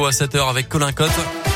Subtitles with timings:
[0.00, 1.47] À 7h avec Colin Cotte.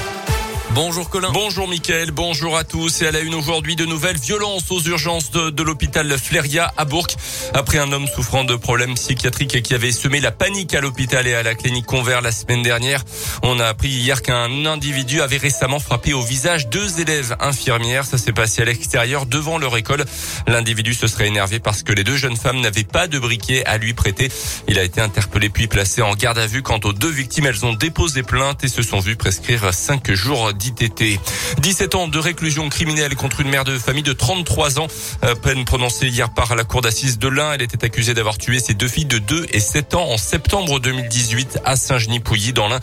[0.75, 1.31] Bonjour Colin.
[1.33, 3.03] Bonjour Mickaël, bonjour à tous.
[3.03, 7.09] Et à la une aujourd'hui de nouvelles violences aux urgences de, l'hôpital Fléria à Bourg.
[7.53, 11.35] Après un homme souffrant de problèmes psychiatriques qui avait semé la panique à l'hôpital et
[11.35, 13.05] à la clinique Convert la semaine dernière,
[13.43, 18.07] on a appris hier qu'un individu avait récemment frappé au visage deux élèves infirmières.
[18.07, 20.07] Ça s'est passé à l'extérieur devant leur école.
[20.47, 23.77] L'individu se serait énervé parce que les deux jeunes femmes n'avaient pas de briquet à
[23.77, 24.31] lui prêter.
[24.69, 26.63] Il a été interpellé puis placé en garde à vue.
[26.63, 30.55] Quant aux deux victimes, elles ont déposé plainte et se sont vues prescrire cinq jours
[30.63, 31.21] d'ITT.
[31.59, 34.87] 17 ans de réclusion criminelle contre une mère de famille de 33 ans.
[35.25, 37.53] Euh, peine prononcée hier par la cour d'assises de l'Ain.
[37.53, 40.79] Elle était accusée d'avoir tué ses deux filles de 2 et 7 ans en septembre
[40.79, 42.81] 2018 à Saint-Genis-Pouilly dans l'Ain.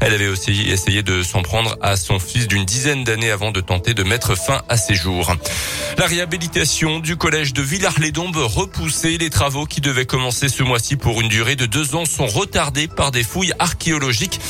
[0.00, 3.60] Elle avait aussi essayé de s'en prendre à son fils d'une dizaine d'années avant de
[3.60, 5.34] tenter de mettre fin à ses jours.
[5.98, 9.18] La réhabilitation du collège de Villars-les-Dombes repoussée.
[9.18, 12.88] Les travaux qui devaient commencer ce mois-ci pour une durée de deux ans sont retardés
[12.88, 14.40] par des fouilles archéologiques.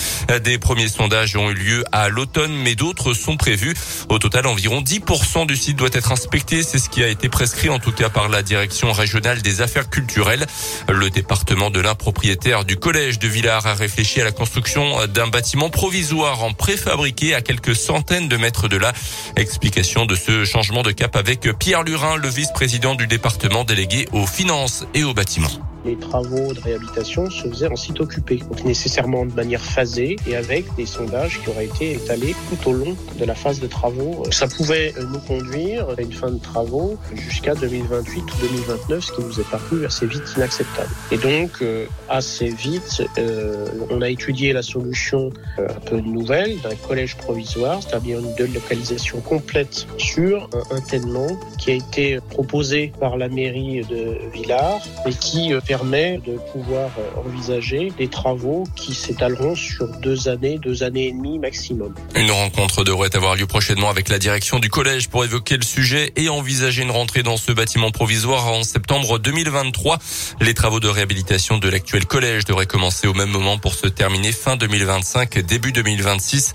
[0.44, 3.74] Des premiers sondages ont eu lieu à l'automne, mais d'autres sont prévus.
[4.08, 6.62] Au total, environ 10% du site doit être inspecté.
[6.62, 9.90] C'est ce qui a été prescrit, en tout cas par la direction régionale des affaires
[9.90, 10.46] culturelles.
[10.88, 15.70] Le département de l'impropriétaire du collège de Villars a réfléchi à la construction d'un bâtiment
[15.70, 18.92] provisoire en préfabriqué à quelques centaines de mètres de là.
[19.36, 24.26] Explication de ce changement de cap avec Pierre Lurin, le vice-président du département délégué aux
[24.26, 25.50] finances et aux bâtiments
[25.84, 30.36] les travaux de réhabilitation se faisaient en site occupé, donc nécessairement de manière phasée et
[30.36, 34.24] avec des sondages qui auraient été étalés tout au long de la phase de travaux.
[34.30, 39.22] Ça pouvait nous conduire à une fin de travaux jusqu'à 2028 ou 2029, ce qui
[39.22, 40.90] nous est paru assez vite inacceptable.
[41.10, 46.60] Et donc, euh, assez vite, euh, on a étudié la solution euh, un peu nouvelle
[46.60, 53.16] d'un collège provisoire, c'est-à-dire une délocalisation complète sur un, un qui a été proposé par
[53.16, 59.86] la mairie de Villars et qui permet de pouvoir envisager des travaux qui s'étaleront sur
[60.00, 61.94] deux années, deux années et demie maximum.
[62.14, 66.12] Une rencontre devrait avoir lieu prochainement avec la direction du collège pour évoquer le sujet
[66.16, 69.98] et envisager une rentrée dans ce bâtiment provisoire en septembre 2023.
[70.42, 74.32] Les travaux de réhabilitation de l'actuel collège devraient commencer au même moment pour se terminer
[74.32, 76.52] fin 2025, début 2026.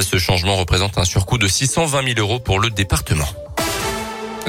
[0.00, 3.28] Ce changement représente un surcoût de 620 000 euros pour le département.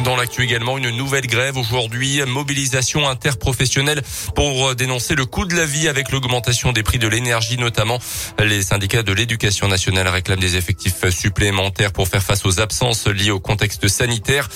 [0.07, 4.01] Dans l'actu également, une nouvelle grève aujourd'hui, mobilisation interprofessionnelle
[4.35, 7.99] pour dénoncer le coût de la vie avec l'augmentation des prix de l'énergie notamment.
[8.39, 13.31] Les syndicats de l'éducation nationale réclament des effectifs supplémentaires pour faire face aux absences liées
[13.31, 14.47] au contexte sanitaire.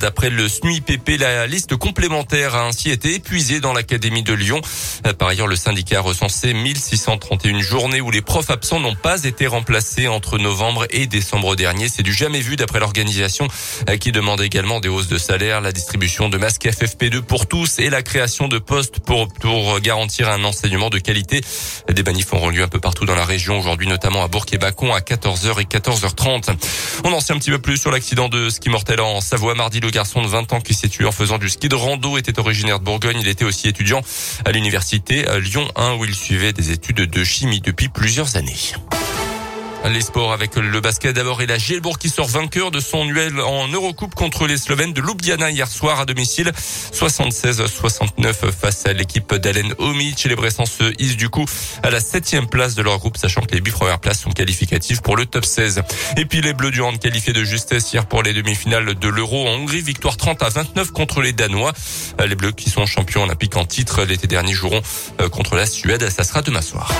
[0.00, 4.60] D'après le SNUIPP, la liste complémentaire a ainsi été épuisée dans l'académie de Lyon.
[5.20, 9.46] Par ailleurs, le syndicat a recensé 1631 journées où les profs absents n'ont pas été
[9.46, 11.88] remplacés entre novembre et décembre dernier.
[11.88, 13.46] C'est du jamais vu d'après l'organisation
[14.00, 18.02] qui demande également des de salaire, la distribution de masques FFP2 pour tous et la
[18.02, 21.42] création de postes pour, pour garantir un enseignement de qualité.
[21.90, 24.58] Des manifs auront lieu un peu partout dans la région aujourd'hui, notamment à Bourg et
[24.58, 26.56] Bacon à 14h et 14h30.
[27.04, 29.54] On en sait un petit peu plus sur l'accident de ski mortel en Savoie.
[29.54, 32.16] Mardi, le garçon de 20 ans qui s'est tué en faisant du ski de rando
[32.16, 33.18] était originaire de Bourgogne.
[33.20, 34.00] Il était aussi étudiant
[34.46, 38.56] à l'université Lyon 1 où il suivait des études de chimie depuis plusieurs années.
[39.92, 43.40] Les sports avec le basket d'abord et la Gielbourg qui sort vainqueur de son duel
[43.40, 46.50] en Eurocoupe contre les Slovènes de Ljubljana hier soir à domicile.
[46.92, 50.24] 76-69 face à l'équipe d'Alen Omic.
[50.24, 51.44] Les Bressans se hissent du coup
[51.82, 55.02] à la septième place de leur groupe, sachant que les huit premières places sont qualificatives
[55.02, 55.82] pour le top 16.
[56.16, 59.46] Et puis les Bleus du Hand qualifiés de justesse hier pour les demi-finales de l'Euro
[59.46, 59.82] en Hongrie.
[59.82, 61.72] Victoire 30 à 29 contre les Danois.
[62.26, 64.82] Les Bleus qui sont champions olympiques en titre l'été dernier joueront
[65.30, 66.10] contre la Suède.
[66.10, 66.92] Ça sera demain soir.